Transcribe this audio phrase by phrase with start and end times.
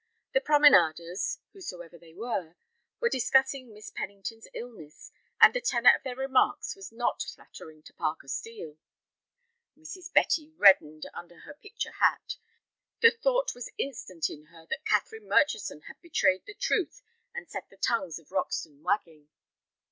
[0.33, 2.55] The promenaders, whosoever they were,
[2.99, 7.93] were discussing Miss Pennington's illness, and the tenor of their remarks was not flattering to
[7.93, 8.79] Parker Steel.
[9.77, 10.11] Mrs.
[10.11, 12.37] Betty reddened under her picture hat.
[13.01, 17.69] The thought was instant in her that Catherine Murchison had betrayed the truth, and set
[17.69, 19.29] the tongues of Roxton wagging.